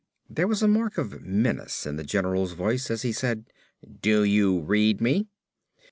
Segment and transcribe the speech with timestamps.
[0.27, 3.45] There was a mark of menace in the general's voice as he said,
[4.01, 5.27] "Do you read me?"